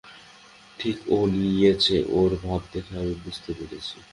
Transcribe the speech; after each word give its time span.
ঠিক 0.79 0.97
ও 1.07 1.17
নিয়েচে-ওর 1.33 2.31
ভাব 2.43 2.61
দেখে 2.73 2.93
আমি 2.97 3.13
বুঝতে 3.23 3.51
পেরেছি। 3.53 3.97